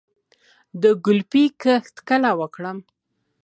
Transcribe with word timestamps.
د 0.81 0.83
ګلپي 1.05 1.45
کښت 1.61 1.95
کله 2.09 2.29
وکړم؟ 2.39 2.77